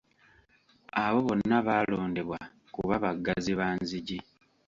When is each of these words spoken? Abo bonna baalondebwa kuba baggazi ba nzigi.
Abo 1.03 1.19
bonna 1.27 1.57
baalondebwa 1.67 2.39
kuba 2.75 2.95
baggazi 3.03 3.53
ba 3.59 3.67
nzigi. 3.77 4.19